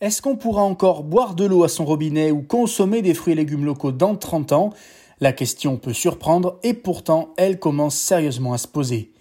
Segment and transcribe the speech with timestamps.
[0.00, 3.36] Est-ce qu'on pourra encore boire de l'eau à son robinet ou consommer des fruits et
[3.36, 4.70] légumes locaux dans 30 ans?
[5.20, 9.12] La question peut surprendre et pourtant elle commence sérieusement à se poser.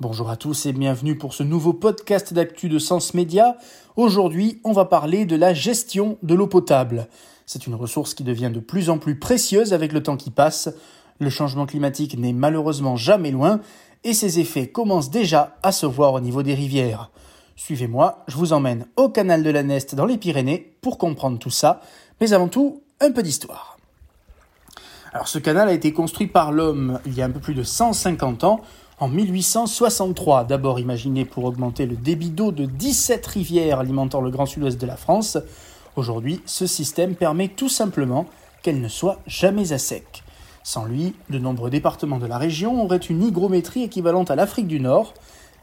[0.00, 3.58] Bonjour à tous et bienvenue pour ce nouveau podcast d'actu de Sens Média.
[3.96, 7.08] Aujourd'hui, on va parler de la gestion de l'eau potable.
[7.44, 10.70] C'est une ressource qui devient de plus en plus précieuse avec le temps qui passe.
[11.18, 13.60] Le changement climatique n'est malheureusement jamais loin
[14.02, 17.10] et ses effets commencent déjà à se voir au niveau des rivières.
[17.56, 21.50] Suivez-moi, je vous emmène au canal de la Neste dans les Pyrénées pour comprendre tout
[21.50, 21.80] ça,
[22.20, 23.78] mais avant tout, un peu d'histoire.
[25.12, 27.62] Alors ce canal a été construit par l'homme il y a un peu plus de
[27.62, 28.60] 150 ans,
[28.98, 34.46] en 1863, d'abord imaginé pour augmenter le débit d'eau de 17 rivières alimentant le grand
[34.46, 35.38] sud-ouest de la France.
[35.96, 38.26] Aujourd'hui, ce système permet tout simplement
[38.62, 40.22] qu'elle ne soit jamais à sec.
[40.62, 44.78] Sans lui, de nombreux départements de la région auraient une hygrométrie équivalente à l'Afrique du
[44.78, 45.14] Nord,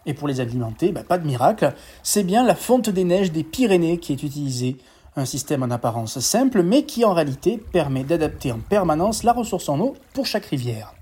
[0.05, 3.43] et pour les alimenter, bah, pas de miracle, c'est bien la fonte des neiges des
[3.43, 4.77] Pyrénées qui est utilisée.
[5.15, 9.69] Un système en apparence simple, mais qui en réalité permet d'adapter en permanence la ressource
[9.69, 10.93] en eau pour chaque rivière.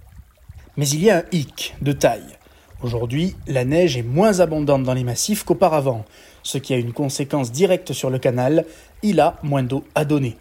[0.76, 2.38] Mais il y a un hic de taille.
[2.84, 6.06] Aujourd'hui, la neige est moins abondante dans les massifs qu'auparavant,
[6.44, 8.66] ce qui a une conséquence directe sur le canal,
[9.02, 10.38] il a moins d'eau à donner.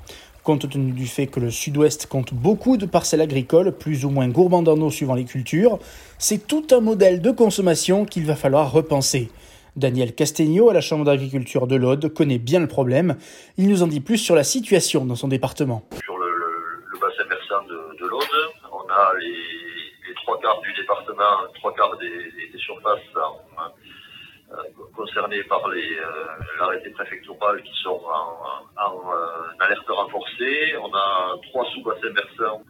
[0.46, 4.28] Compte tenu du fait que le sud-ouest compte beaucoup de parcelles agricoles, plus ou moins
[4.28, 5.80] gourmandes en eau suivant les cultures,
[6.18, 9.28] c'est tout un modèle de consommation qu'il va falloir repenser.
[9.74, 13.16] Daniel Castegno, à la Chambre d'agriculture de l'Aude, connaît bien le problème.
[13.58, 15.82] Il nous en dit plus sur la situation dans son département.
[16.04, 16.30] Sur le,
[17.00, 18.22] bassin versant de, l'Aude,
[18.70, 23.00] on a les, trois quarts du département, trois quarts des, surfaces
[24.96, 25.76] concernés par euh,
[26.58, 28.02] l'arrêté préfectoral qui sont
[28.76, 30.76] en, euh, alerte renforcée.
[30.80, 32.62] On a trois sous-bassins versants,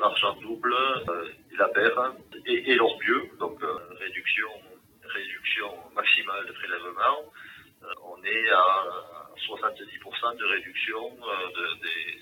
[0.00, 0.74] l'argent double,
[1.58, 2.12] la paire
[2.46, 3.60] et, et l'orbieux, donc
[4.00, 4.48] réduction,
[5.04, 7.18] réduction maximale de prélèvement.
[8.04, 8.86] on est à
[9.36, 11.10] 70% de réduction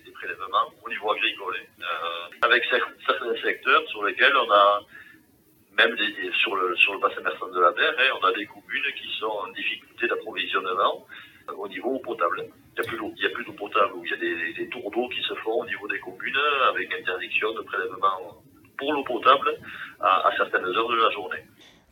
[0.05, 1.57] des, prélèvements au niveau agricole.
[2.43, 4.81] avec certains secteurs sur lesquels on a
[5.79, 5.95] même
[6.43, 9.53] sur, le, bassin versant de la mer, hein, on a des communes qui sont en
[9.53, 11.07] difficulté d'approvisionnement
[11.49, 12.45] euh, au niveau eau potable.
[12.77, 15.63] Il n'y a plus d'eau, potable, il y a des, tours d'eau qui se font
[15.63, 18.43] au niveau des communes avec interdiction de prélèvement
[18.77, 19.59] pour l'eau potable
[20.01, 21.43] à, à certaines heures de la journée.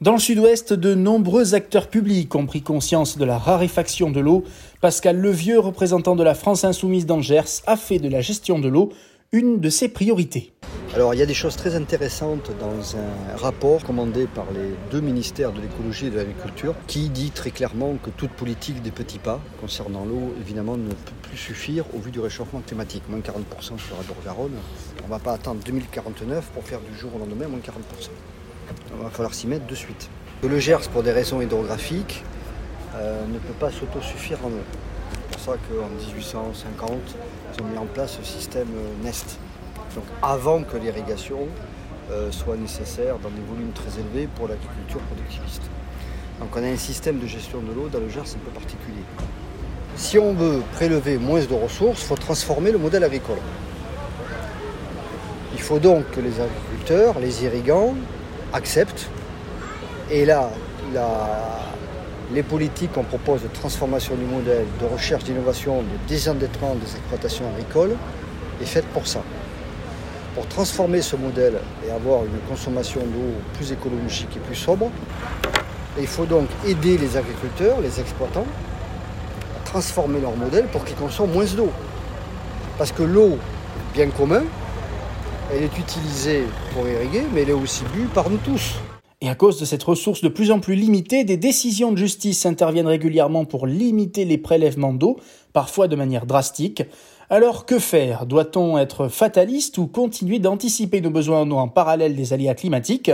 [0.00, 4.44] Dans le sud-ouest, de nombreux acteurs publics ont pris conscience de la raréfaction de l'eau.
[4.80, 8.92] Pascal Levieux, représentant de la France insoumise d'Angers, a fait de la gestion de l'eau
[9.32, 10.52] une de ses priorités.
[10.96, 15.02] Alors il y a des choses très intéressantes dans un rapport commandé par les deux
[15.02, 19.18] ministères de l'écologie et de l'agriculture qui dit très clairement que toute politique des petits
[19.18, 23.02] pas concernant l'eau évidemment ne peut plus suffire au vu du réchauffement climatique.
[23.10, 24.56] Moins 40% sur la Garonne.
[25.02, 28.08] On ne va pas attendre 2049 pour faire du jour au lendemain moins 40%.
[28.96, 30.08] Il va falloir s'y mettre de suite.
[30.42, 32.24] Le Gers, pour des raisons hydrographiques,
[32.94, 34.64] euh, ne peut pas s'autosuffire en eau.
[35.12, 36.90] C'est pour ça qu'en 1850,
[37.52, 38.68] ils ont mis en place le système
[39.04, 39.38] NEST
[39.96, 41.48] donc avant que l'irrigation
[42.12, 45.62] euh, soit nécessaire dans des volumes très élevés pour l'agriculture productiviste.
[46.38, 49.02] Donc on a un système de gestion de l'eau dans le Gers un peu particulier.
[49.96, 53.38] Si on veut prélever moins de ressources, il faut transformer le modèle agricole.
[55.54, 57.94] Il faut donc que les agriculteurs, les irrigants,
[58.52, 59.08] acceptent.
[60.10, 60.50] Et là,
[62.34, 67.46] les politiques qu'on propose de transformation du modèle, de recherche d'innovation, de désendettement des exploitations
[67.54, 67.96] agricoles,
[68.60, 69.22] est faite pour ça
[70.36, 74.90] pour transformer ce modèle et avoir une consommation d'eau plus écologique et plus sobre,
[75.98, 78.44] il faut donc aider les agriculteurs, les exploitants,
[79.56, 81.70] à transformer leur modèle pour qu'ils consomment moins d'eau.
[82.76, 83.38] Parce que l'eau,
[83.94, 84.42] bien commun,
[85.50, 88.74] elle est utilisée pour irriguer, mais elle est aussi bue par nous tous.
[89.22, 92.44] Et à cause de cette ressource de plus en plus limitée, des décisions de justice
[92.44, 95.18] interviennent régulièrement pour limiter les prélèvements d'eau,
[95.54, 96.82] parfois de manière drastique.
[97.30, 98.26] Alors que faire?
[98.26, 103.10] Doit-on être fataliste ou continuer d'anticiper nos besoins en eau en parallèle des aléas climatiques?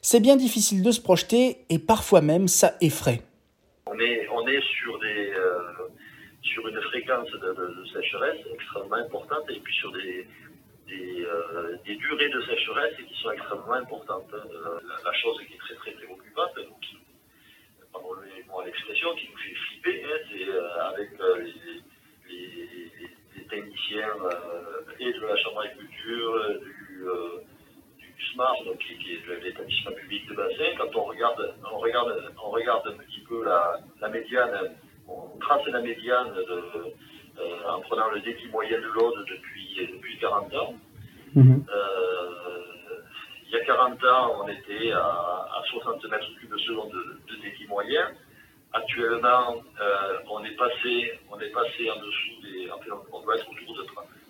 [0.00, 3.20] C'est bien difficile de se projeter et parfois même ça effraie.
[3.86, 4.26] On est,
[5.36, 5.58] euh,
[6.42, 10.26] sur une fréquence de, sécheresse extrêmement importante et puis sur des,
[10.96, 14.32] euh, des, durées de sécheresse qui sont extrêmement importantes.
[14.32, 16.98] Euh, la, chose qui est très très préoccupante, qui,
[18.64, 20.48] l'expression, qui nous fait flipper, hein, c'est
[20.80, 21.10] avec
[23.36, 27.42] les techniciens euh, et de la Chambre d'agriculture, euh, du, euh,
[28.32, 32.86] SMART, donc, qui, est l'établissement public de bassin, quand on regarde, on regarde, on regarde
[32.88, 34.76] un petit peu la, médiane,
[35.06, 36.32] on trace la médiane
[37.68, 40.74] en prenant le débit moyen de l'Aude depuis, depuis 40 ans.
[41.34, 41.64] Mhm.
[43.46, 47.40] il y a 40 ans, on était à, à 60 mètres cubes seconde de, de
[47.42, 48.10] débit moyen.
[48.72, 49.62] actuellement,
[50.30, 53.86] on est passé, on est passé en dessous des, enfin, on doit être autour de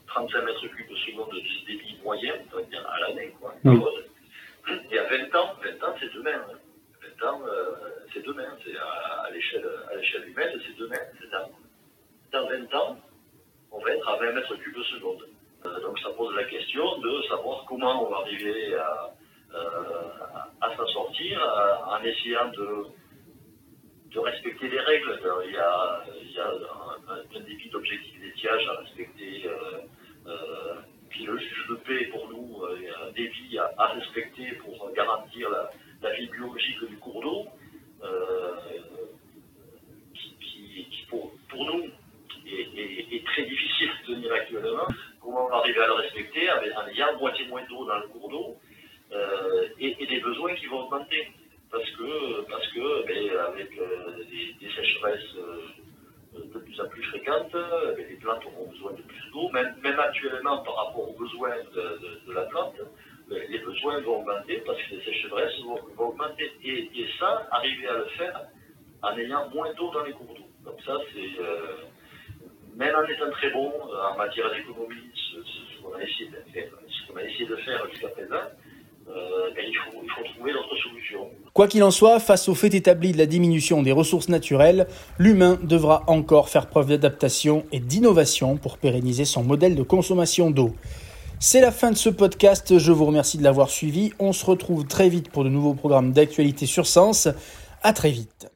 [0.07, 3.55] 35 mètres cubes seconde de débit moyen, à l'année, quoi.
[4.91, 6.41] Et à 20 ans, 20 ans, c'est demain.
[7.21, 7.41] 20 ans,
[8.13, 8.49] c'est demain.
[8.65, 11.01] C'est à, l'échelle, à l'échelle humaine, c'est demain.
[11.21, 11.51] C'est dans,
[12.33, 12.99] dans 20 ans,
[13.73, 15.25] on va être à 20 mètres cubes seconde.
[15.67, 19.11] Euh, donc ça pose la question de savoir comment on va arriver à,
[19.55, 22.87] euh, s'en sortir euh, en essayant de,
[24.17, 25.21] respecter les règles.
[25.47, 26.05] Il y a,
[27.35, 29.51] un, débit d'objectif d'étiage à respecter,
[31.11, 36.29] puis le juge de paix pour nous, un débit à, respecter pour garantir la, vie
[36.29, 37.47] biologique du cours d'eau,
[46.77, 48.57] en ayant moitié moins d'eau dans le cours d'eau
[49.13, 51.29] euh, et, des besoins qui vont augmenter.
[51.71, 57.53] Parce que, parce que ben, avec euh, des, sécheresses euh, de plus en plus fréquentes,
[57.53, 59.49] ben, les plantes auront besoin de plus d'eau.
[59.51, 62.77] Même, actuellement, par rapport aux besoins de, la plante,
[63.29, 66.53] ben, les besoins vont augmenter parce que les sécheresses vont, augmenter.
[66.65, 68.41] Et, ça, arriver à le faire
[69.03, 70.49] en ayant moins d'eau dans les cours d'eau.
[70.65, 75.11] Donc ça, c'est même en étant très bon en matière d'économie,
[81.53, 84.87] Quoi qu'il en soit, face au fait établi de la diminution des ressources naturelles,
[85.19, 90.75] l'humain devra encore faire preuve d'adaptation et d'innovation pour pérenniser son modèle de consommation d'eau.
[91.39, 94.13] C'est la fin de ce podcast, je vous remercie de l'avoir suivi.
[94.19, 97.29] On se retrouve très vite pour de nouveaux programmes d'actualité sur Sens.
[97.83, 98.54] À très vite.